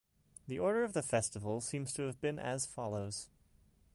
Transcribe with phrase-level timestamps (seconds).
[0.47, 3.29] The order of the festival seems to have been as follows.